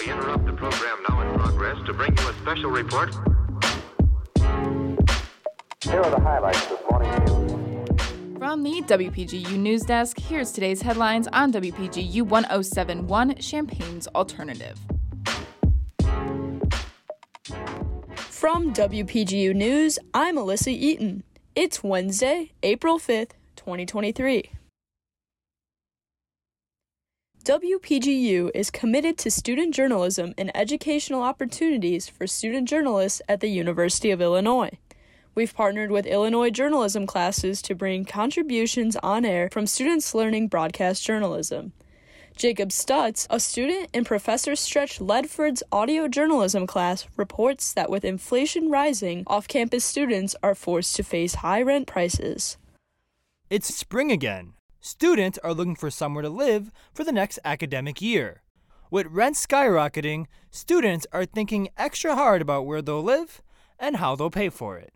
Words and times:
We 0.00 0.10
interrupt 0.10 0.46
the 0.46 0.52
program 0.52 0.98
now 1.08 1.20
in 1.20 1.38
progress 1.38 1.76
to 1.86 1.92
bring 1.92 2.16
you 2.16 2.28
a 2.28 2.34
special 2.34 2.70
report. 2.70 3.14
Here 5.82 6.00
are 6.00 6.10
the 6.10 6.20
highlights 6.20 6.66
this 6.66 6.80
morning's 6.90 7.30
news. 7.30 8.38
From 8.38 8.62
the 8.62 8.82
WPGU 8.82 9.56
News 9.58 9.82
Desk, 9.82 10.18
here's 10.18 10.52
today's 10.52 10.82
headlines 10.82 11.28
on 11.28 11.52
WPGU 11.52 12.22
1071 12.22 13.36
Champaign's 13.36 14.06
Alternative. 14.08 14.78
From 18.16 18.72
WPGU 18.74 19.54
News, 19.54 19.98
I'm 20.12 20.38
Elissa 20.38 20.70
Eaton. 20.70 21.22
It's 21.54 21.82
Wednesday, 21.82 22.52
April 22.62 22.98
5th, 22.98 23.30
2023. 23.56 24.50
WPGU 27.46 28.50
is 28.56 28.72
committed 28.72 29.16
to 29.18 29.30
student 29.30 29.72
journalism 29.72 30.34
and 30.36 30.50
educational 30.52 31.22
opportunities 31.22 32.08
for 32.08 32.26
student 32.26 32.68
journalists 32.68 33.22
at 33.28 33.38
the 33.38 33.46
University 33.46 34.10
of 34.10 34.20
Illinois. 34.20 34.76
We've 35.36 35.54
partnered 35.54 35.92
with 35.92 36.06
Illinois 36.06 36.50
journalism 36.50 37.06
classes 37.06 37.62
to 37.62 37.76
bring 37.76 38.04
contributions 38.04 38.96
on 38.96 39.24
air 39.24 39.48
from 39.52 39.68
students 39.68 40.12
learning 40.12 40.48
broadcast 40.48 41.06
journalism. 41.06 41.72
Jakob 42.36 42.70
Stutz, 42.70 43.28
a 43.30 43.38
student 43.38 43.90
in 43.92 44.02
Professor 44.02 44.56
Stretch 44.56 45.00
Ledford's 45.00 45.62
audio 45.70 46.08
journalism 46.08 46.66
class, 46.66 47.06
reports 47.16 47.72
that 47.72 47.90
with 47.90 48.04
inflation 48.04 48.70
rising, 48.70 49.22
off 49.28 49.46
campus 49.46 49.84
students 49.84 50.34
are 50.42 50.56
forced 50.56 50.96
to 50.96 51.04
face 51.04 51.36
high 51.36 51.62
rent 51.62 51.86
prices. 51.86 52.56
It's 53.50 53.72
spring 53.72 54.10
again. 54.10 54.54
Students 54.86 55.36
are 55.42 55.52
looking 55.52 55.74
for 55.74 55.90
somewhere 55.90 56.22
to 56.22 56.28
live 56.28 56.70
for 56.94 57.02
the 57.02 57.10
next 57.10 57.40
academic 57.44 58.00
year. 58.00 58.42
With 58.88 59.08
rent 59.08 59.34
skyrocketing, 59.34 60.26
students 60.52 61.08
are 61.10 61.24
thinking 61.24 61.70
extra 61.76 62.14
hard 62.14 62.40
about 62.40 62.66
where 62.66 62.80
they'll 62.80 63.02
live 63.02 63.42
and 63.80 63.96
how 63.96 64.14
they'll 64.14 64.30
pay 64.30 64.48
for 64.48 64.78
it. 64.78 64.92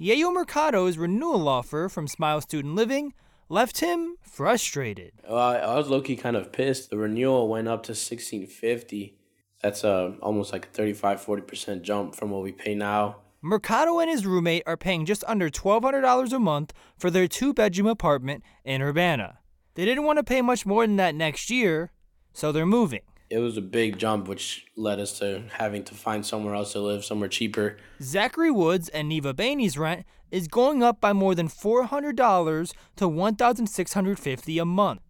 Yayo 0.00 0.32
Mercado's 0.32 0.96
renewal 0.96 1.48
offer 1.48 1.88
from 1.88 2.06
Smile 2.06 2.40
Student 2.40 2.76
Living 2.76 3.12
left 3.48 3.80
him 3.80 4.14
frustrated. 4.22 5.10
I 5.28 5.74
was 5.74 5.88
low 5.88 6.02
key 6.02 6.14
kind 6.14 6.36
of 6.36 6.52
pissed. 6.52 6.90
The 6.90 6.96
renewal 6.96 7.48
went 7.48 7.66
up 7.66 7.82
to 7.86 7.96
sixteen 7.96 8.46
fifty. 8.46 9.18
That's 9.60 9.82
uh, 9.82 10.12
almost 10.22 10.52
like 10.52 10.66
a 10.66 10.68
35 10.68 11.20
40% 11.20 11.82
jump 11.82 12.14
from 12.14 12.30
what 12.30 12.42
we 12.42 12.52
pay 12.52 12.76
now. 12.76 13.16
Mercado 13.42 13.98
and 13.98 14.10
his 14.10 14.26
roommate 14.26 14.62
are 14.66 14.76
paying 14.76 15.06
just 15.06 15.24
under 15.26 15.48
$1,200 15.48 16.32
a 16.32 16.38
month 16.38 16.74
for 16.98 17.10
their 17.10 17.26
two 17.26 17.54
bedroom 17.54 17.86
apartment 17.86 18.44
in 18.66 18.82
Urbana. 18.82 19.38
They 19.76 19.86
didn't 19.86 20.04
want 20.04 20.18
to 20.18 20.22
pay 20.22 20.42
much 20.42 20.66
more 20.66 20.86
than 20.86 20.96
that 20.96 21.14
next 21.14 21.48
year, 21.48 21.90
so 22.34 22.52
they're 22.52 22.66
moving. 22.66 23.00
It 23.30 23.38
was 23.38 23.56
a 23.56 23.62
big 23.62 23.96
jump, 23.96 24.28
which 24.28 24.66
led 24.76 25.00
us 25.00 25.18
to 25.20 25.44
having 25.52 25.84
to 25.84 25.94
find 25.94 26.26
somewhere 26.26 26.54
else 26.54 26.72
to 26.72 26.80
live, 26.80 27.02
somewhere 27.02 27.30
cheaper. 27.30 27.78
Zachary 28.02 28.50
Woods 28.50 28.90
and 28.90 29.08
Neva 29.08 29.32
Bainey's 29.32 29.78
rent 29.78 30.04
is 30.30 30.46
going 30.46 30.82
up 30.82 31.00
by 31.00 31.14
more 31.14 31.34
than 31.34 31.48
$400 31.48 32.74
to 32.96 33.08
$1,650 33.08 34.60
a 34.60 34.64
month. 34.66 35.00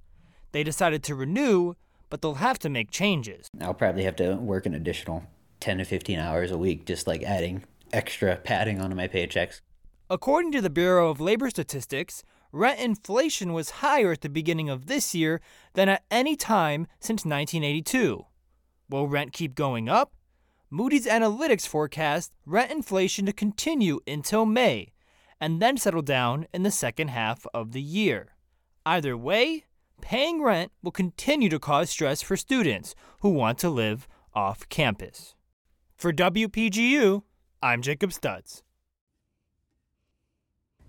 They 0.52 0.62
decided 0.62 1.02
to 1.02 1.16
renew, 1.16 1.74
but 2.08 2.22
they'll 2.22 2.34
have 2.34 2.60
to 2.60 2.68
make 2.68 2.92
changes. 2.92 3.48
I'll 3.60 3.74
probably 3.74 4.04
have 4.04 4.16
to 4.16 4.36
work 4.36 4.66
an 4.66 4.74
additional 4.74 5.24
10 5.58 5.78
to 5.78 5.84
15 5.84 6.20
hours 6.20 6.52
a 6.52 6.58
week, 6.58 6.86
just 6.86 7.08
like 7.08 7.24
adding 7.24 7.64
extra 7.92 8.36
padding 8.36 8.80
onto 8.80 8.96
my 8.96 9.08
paychecks. 9.08 9.60
According 10.08 10.52
to 10.52 10.60
the 10.60 10.70
Bureau 10.70 11.10
of 11.10 11.20
Labor 11.20 11.50
Statistics, 11.50 12.22
rent 12.52 12.80
inflation 12.80 13.52
was 13.52 13.70
higher 13.70 14.12
at 14.12 14.22
the 14.22 14.28
beginning 14.28 14.68
of 14.68 14.86
this 14.86 15.14
year 15.14 15.40
than 15.74 15.88
at 15.88 16.04
any 16.10 16.34
time 16.36 16.86
since 16.98 17.24
1982. 17.24 18.24
Will 18.88 19.06
rent 19.06 19.32
keep 19.32 19.54
going 19.54 19.88
up? 19.88 20.12
Moody's 20.68 21.06
Analytics 21.06 21.66
forecast 21.66 22.32
rent 22.44 22.70
inflation 22.70 23.26
to 23.26 23.32
continue 23.32 24.00
until 24.06 24.46
May 24.46 24.92
and 25.40 25.60
then 25.60 25.76
settle 25.76 26.02
down 26.02 26.46
in 26.52 26.62
the 26.62 26.70
second 26.70 27.08
half 27.08 27.46
of 27.54 27.72
the 27.72 27.80
year. 27.80 28.34
Either 28.84 29.16
way, 29.16 29.64
paying 30.00 30.42
rent 30.42 30.72
will 30.82 30.92
continue 30.92 31.48
to 31.48 31.58
cause 31.58 31.90
stress 31.90 32.20
for 32.22 32.36
students 32.36 32.94
who 33.20 33.30
want 33.30 33.58
to 33.58 33.70
live 33.70 34.06
off 34.34 34.68
campus. 34.68 35.34
For 35.96 36.12
WPGU, 36.12 37.22
I'm 37.62 37.82
Jakob 37.82 38.08
Stutz. 38.08 38.62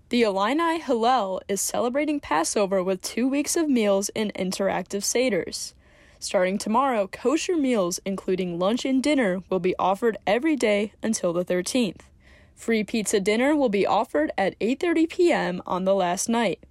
The 0.08 0.22
Illini 0.22 0.80
Hillel 0.80 1.42
is 1.46 1.60
celebrating 1.60 2.18
Passover 2.18 2.82
with 2.82 3.02
two 3.02 3.28
weeks 3.28 3.56
of 3.56 3.68
meals 3.68 4.08
and 4.16 4.32
interactive 4.32 5.02
Seders. 5.02 5.74
Starting 6.18 6.56
tomorrow, 6.56 7.06
kosher 7.08 7.58
meals, 7.58 8.00
including 8.06 8.58
lunch 8.58 8.86
and 8.86 9.02
dinner, 9.02 9.42
will 9.50 9.60
be 9.60 9.74
offered 9.78 10.16
every 10.26 10.56
day 10.56 10.94
until 11.02 11.34
the 11.34 11.44
13th. 11.44 12.00
Free 12.54 12.82
pizza 12.82 13.20
dinner 13.20 13.54
will 13.54 13.68
be 13.68 13.86
offered 13.86 14.32
at 14.38 14.58
8:30 14.58 15.10
p.m. 15.10 15.62
on 15.66 15.84
the 15.84 15.94
last 15.94 16.26
night. 16.26 16.64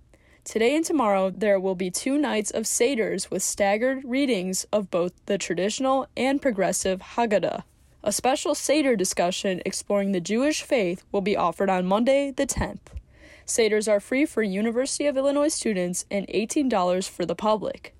Today 0.43 0.75
and 0.75 0.83
tomorrow, 0.83 1.29
there 1.29 1.59
will 1.59 1.75
be 1.75 1.91
two 1.91 2.17
nights 2.17 2.49
of 2.49 2.63
Seders 2.63 3.29
with 3.29 3.43
staggered 3.43 4.03
readings 4.03 4.65
of 4.73 4.89
both 4.89 5.13
the 5.27 5.37
traditional 5.37 6.07
and 6.17 6.41
progressive 6.41 7.01
Haggadah. 7.01 7.65
A 8.03 8.11
special 8.11 8.55
Seder 8.55 8.95
discussion 8.95 9.61
exploring 9.63 10.11
the 10.11 10.19
Jewish 10.19 10.63
faith 10.63 11.03
will 11.11 11.21
be 11.21 11.37
offered 11.37 11.69
on 11.69 11.85
Monday, 11.85 12.31
the 12.31 12.47
10th. 12.47 12.97
Seders 13.45 13.87
are 13.87 13.99
free 13.99 14.25
for 14.25 14.41
University 14.41 15.05
of 15.05 15.17
Illinois 15.17 15.49
students 15.49 16.05
and 16.09 16.27
$18 16.27 17.07
for 17.07 17.27
the 17.27 17.35
public. 17.35 17.93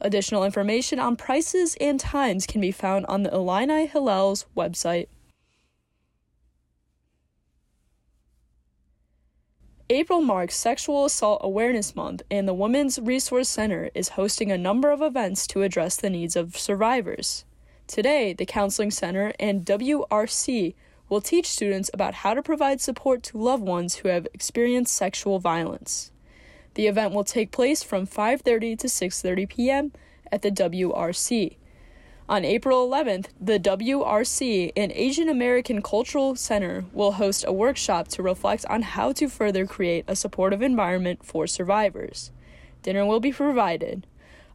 Additional 0.00 0.44
information 0.44 0.98
on 0.98 1.16
prices 1.16 1.76
and 1.82 2.00
times 2.00 2.46
can 2.46 2.62
be 2.62 2.72
found 2.72 3.04
on 3.06 3.24
the 3.24 3.34
Illini 3.34 3.86
Hillel's 3.86 4.46
website. 4.56 5.08
April 9.90 10.22
marks 10.22 10.56
Sexual 10.56 11.04
Assault 11.04 11.40
Awareness 11.44 11.94
Month, 11.94 12.22
and 12.30 12.48
the 12.48 12.54
Women's 12.54 12.98
Resource 12.98 13.50
Center 13.50 13.90
is 13.94 14.10
hosting 14.10 14.50
a 14.50 14.56
number 14.56 14.90
of 14.90 15.02
events 15.02 15.46
to 15.48 15.62
address 15.62 15.96
the 15.96 16.08
needs 16.08 16.36
of 16.36 16.56
survivors. 16.56 17.44
Today, 17.86 18.32
the 18.32 18.46
Counseling 18.46 18.90
Center 18.90 19.32
and 19.38 19.66
WRC 19.66 20.74
will 21.08 21.20
teach 21.20 21.50
students 21.50 21.90
about 21.92 22.14
how 22.14 22.32
to 22.32 22.42
provide 22.42 22.80
support 22.80 23.22
to 23.24 23.38
loved 23.38 23.62
ones 23.62 23.96
who 23.96 24.08
have 24.08 24.26
experienced 24.32 24.94
sexual 24.94 25.38
violence. 25.38 26.10
The 26.74 26.86
event 26.86 27.12
will 27.12 27.24
take 27.24 27.50
place 27.50 27.82
from 27.82 28.06
5:30 28.06 28.78
to 28.78 28.86
6:30 28.86 29.48
p.m. 29.48 29.92
at 30.30 30.40
the 30.40 30.50
WRC. 30.50 31.56
On 32.28 32.44
April 32.46 32.88
11th, 32.88 33.26
the 33.38 33.58
WRC 33.58 34.72
and 34.74 34.90
Asian 34.92 35.28
American 35.28 35.82
Cultural 35.82 36.34
Center 36.34 36.86
will 36.92 37.12
host 37.12 37.44
a 37.46 37.52
workshop 37.52 38.08
to 38.08 38.22
reflect 38.22 38.64
on 38.70 38.82
how 38.82 39.12
to 39.12 39.28
further 39.28 39.66
create 39.66 40.04
a 40.08 40.16
supportive 40.16 40.62
environment 40.62 41.26
for 41.26 41.46
survivors. 41.46 42.30
Dinner 42.82 43.04
will 43.04 43.20
be 43.20 43.32
provided. 43.32 44.06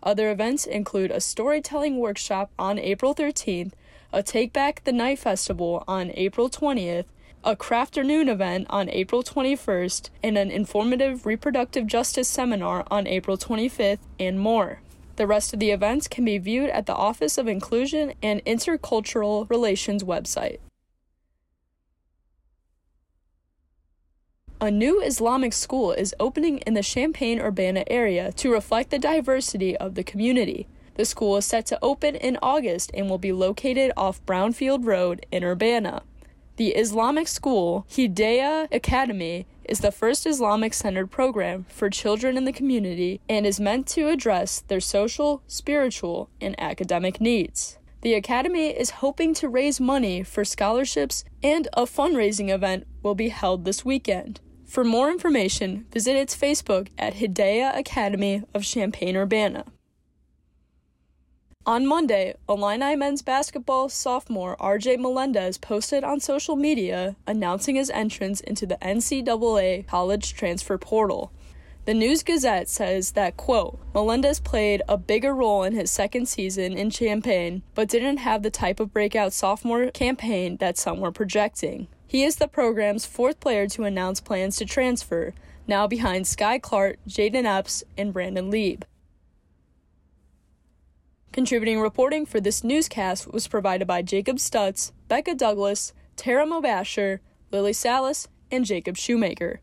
Other 0.03 0.31
events 0.31 0.65
include 0.65 1.11
a 1.11 1.19
storytelling 1.19 1.97
workshop 1.97 2.51
on 2.57 2.79
April 2.79 3.15
13th, 3.15 3.73
a 4.13 4.23
Take 4.23 4.53
Back 4.53 4.83
the 4.83 4.91
Night 4.91 5.19
Festival 5.19 5.83
on 5.87 6.11
April 6.13 6.49
20th, 6.49 7.05
a 7.43 7.55
Crafternoon 7.55 8.29
event 8.29 8.67
on 8.69 8.89
April 8.89 9.23
21st, 9.23 10.09
and 10.23 10.37
an 10.37 10.51
informative 10.51 11.25
reproductive 11.25 11.87
justice 11.87 12.27
seminar 12.27 12.85
on 12.91 13.07
April 13.07 13.37
25th, 13.37 13.99
and 14.19 14.39
more. 14.39 14.81
The 15.17 15.27
rest 15.27 15.53
of 15.53 15.59
the 15.59 15.71
events 15.71 16.07
can 16.07 16.25
be 16.25 16.37
viewed 16.37 16.69
at 16.69 16.85
the 16.85 16.95
Office 16.95 17.37
of 17.37 17.47
Inclusion 17.47 18.13
and 18.21 18.43
Intercultural 18.45 19.49
Relations 19.49 20.03
website. 20.03 20.59
A 24.59 24.71
new 24.71 25.03
Islamic 25.03 25.53
school 25.53 25.91
is 25.91 26.15
opening 26.19 26.57
in 26.65 26.73
the 26.73 26.81
Champaign 26.81 27.39
Urbana 27.39 27.83
area 27.85 28.31
to 28.31 28.51
reflect 28.51 28.89
the 28.89 28.97
diversity 28.97 29.77
of 29.77 29.93
the 29.93 30.03
community. 30.03 30.67
The 30.95 31.05
school 31.05 31.37
is 31.37 31.45
set 31.45 31.67
to 31.67 31.77
open 31.83 32.15
in 32.15 32.39
August 32.41 32.89
and 32.95 33.07
will 33.07 33.19
be 33.19 33.31
located 33.31 33.91
off 33.95 34.25
Brownfield 34.25 34.83
Road 34.83 35.27
in 35.31 35.43
Urbana. 35.43 36.01
The 36.55 36.69
Islamic 36.69 37.27
school, 37.27 37.85
Hidayah 37.91 38.73
Academy, 38.73 39.45
is 39.63 39.81
the 39.81 39.91
first 39.91 40.25
Islamic 40.25 40.73
centered 40.73 41.11
program 41.11 41.67
for 41.69 41.91
children 41.91 42.35
in 42.35 42.45
the 42.45 42.51
community 42.51 43.21
and 43.29 43.45
is 43.45 43.59
meant 43.59 43.85
to 43.89 44.09
address 44.09 44.61
their 44.61 44.79
social, 44.79 45.43
spiritual, 45.45 46.31
and 46.41 46.59
academic 46.59 47.21
needs. 47.21 47.77
The 48.01 48.15
Academy 48.15 48.69
is 48.69 49.01
hoping 49.01 49.35
to 49.35 49.49
raise 49.49 49.79
money 49.79 50.23
for 50.23 50.43
scholarships, 50.43 51.25
and 51.43 51.67
a 51.73 51.83
fundraising 51.83 52.49
event 52.49 52.87
will 53.03 53.15
be 53.15 53.29
held 53.29 53.63
this 53.63 53.85
weekend. 53.85 54.39
For 54.67 54.83
more 54.83 55.09
information, 55.09 55.85
visit 55.93 56.17
its 56.17 56.35
Facebook 56.35 56.89
at 56.97 57.15
Hidayah 57.15 57.77
Academy 57.77 58.43
of 58.53 58.65
Champaign 58.65 59.15
Urbana. 59.15 59.63
On 61.65 61.87
Monday, 61.87 62.35
Illini 62.49 62.95
men's 62.95 63.21
basketball 63.21 63.87
sophomore 63.87 64.57
RJ 64.57 64.99
Melendez 64.99 65.57
posted 65.57 66.03
on 66.03 66.19
social 66.19 66.57
media 66.57 67.15
announcing 67.25 67.75
his 67.75 67.89
entrance 67.89 68.41
into 68.41 68.65
the 68.65 68.77
NCAA 68.81 69.87
college 69.87 70.33
transfer 70.33 70.77
portal. 70.77 71.31
The 71.85 71.93
News 71.93 72.21
Gazette 72.21 72.67
says 72.67 73.11
that, 73.11 73.37
quote, 73.37 73.79
Melendez 73.93 74.41
played 74.41 74.81
a 74.89 74.97
bigger 74.97 75.33
role 75.33 75.63
in 75.63 75.73
his 75.73 75.89
second 75.89 76.27
season 76.27 76.77
in 76.77 76.89
Champaign, 76.89 77.63
but 77.73 77.87
didn't 77.87 78.17
have 78.17 78.43
the 78.43 78.51
type 78.51 78.81
of 78.81 78.91
breakout 78.91 79.31
sophomore 79.31 79.91
campaign 79.91 80.57
that 80.57 80.77
some 80.77 80.99
were 80.99 81.13
projecting. 81.13 81.87
He 82.07 82.23
is 82.23 82.37
the 82.37 82.47
program's 82.47 83.05
fourth 83.05 83.41
player 83.41 83.67
to 83.67 83.83
announce 83.83 84.21
plans 84.21 84.55
to 84.57 84.65
transfer, 84.65 85.33
now 85.67 85.87
behind 85.87 86.23
Skyy 86.23 86.61
Clark, 86.61 86.97
Jayden 87.05 87.43
Epps, 87.43 87.83
and 87.97 88.13
Brandon 88.13 88.49
Lieb. 88.49 88.85
Contributing 91.33 91.81
reporting 91.81 92.25
for 92.25 92.39
this 92.39 92.63
newscast 92.63 93.31
was 93.31 93.49
provided 93.49 93.85
by 93.85 94.01
Jakob 94.01 94.37
Stutz, 94.37 94.93
Bekah 95.09 95.37
Douglas, 95.37 95.91
Tara 96.15 96.45
Mobasher, 96.45 97.19
Lillie 97.51 97.73
Salas, 97.73 98.29
and 98.49 98.65
Jacob 98.65 98.95
Shumaker. 98.95 99.57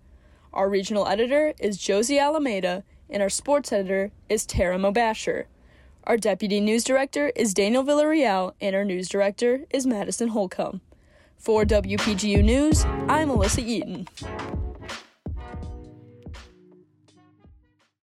Our 0.53 0.69
regional 0.69 1.09
editor 1.09 1.55
is 1.59 1.79
Josie 1.79 2.19
Alameda, 2.19 2.85
and 3.09 3.23
our 3.23 3.31
sports 3.31 3.73
editor 3.73 4.13
is 4.29 4.45
Tara 4.45 4.77
Mobasher. 4.77 5.47
Our 6.05 6.19
deputy 6.19 6.61
news 6.61 6.85
director 6.85 7.33
is 7.35 7.55
Daniel 7.55 7.83
Villarreal, 7.83 8.53
and 8.61 8.77
our 8.77 8.85
news 8.85 9.09
director 9.09 9.65
is 9.71 9.87
Madison 9.87 10.29
Holcomb. 10.29 10.83
For 11.45 11.63
WPGU 11.67 12.43
News, 12.43 12.87
I'm 13.07 13.29
Elissa 13.29 13.61
Eaton. 13.61 14.09